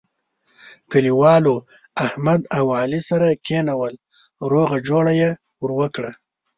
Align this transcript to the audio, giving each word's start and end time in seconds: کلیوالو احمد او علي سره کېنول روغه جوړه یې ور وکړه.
کلیوالو 0.91 1.55
احمد 2.05 2.41
او 2.57 2.65
علي 2.79 3.01
سره 3.09 3.27
کېنول 3.45 3.93
روغه 4.51 4.77
جوړه 4.87 5.11
یې 5.21 5.29
ور 5.61 5.71
وکړه. 5.79 6.11